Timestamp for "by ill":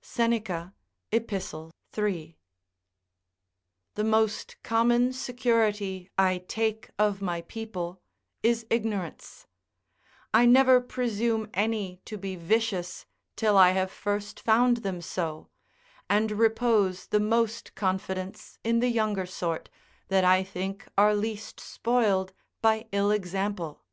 22.62-23.10